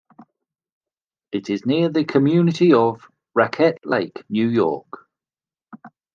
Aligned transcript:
It 1.31 1.51
is 1.51 1.63
near 1.67 1.87
the 1.89 2.03
community 2.03 2.73
of 2.73 3.07
Raquette 3.37 3.85
Lake, 3.85 4.23
New 4.31 4.47
York. 4.47 5.07